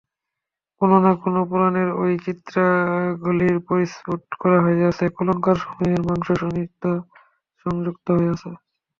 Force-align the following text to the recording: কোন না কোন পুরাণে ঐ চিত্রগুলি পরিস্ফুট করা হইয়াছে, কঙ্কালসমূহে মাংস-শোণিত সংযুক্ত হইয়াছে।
কোন 0.81 0.91
না 1.03 1.11
কোন 1.21 1.35
পুরাণে 1.49 1.83
ঐ 1.95 2.03
চিত্রগুলি 2.25 3.47
পরিস্ফুট 3.67 4.23
করা 4.41 4.57
হইয়াছে, 4.65 5.05
কঙ্কালসমূহে 5.17 5.97
মাংস-শোণিত 6.07 6.83
সংযুক্ত 7.65 8.07
হইয়াছে। 8.17 8.49